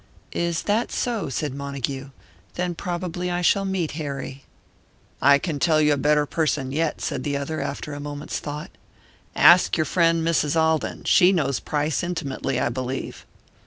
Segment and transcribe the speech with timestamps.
[0.33, 2.09] "Is that so?" said Montague.
[2.55, 4.43] "Then probably I shall meet Harry."
[5.21, 8.71] "I can tell you a better person yet," said the other, after a moment's thought.
[9.35, 10.55] "Ask your friend Mrs.
[10.59, 13.27] Alden; she knows Price intimately, I believe."